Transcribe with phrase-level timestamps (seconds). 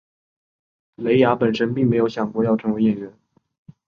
[0.95, 3.13] 蕾雅本身并没有想过要成为演员。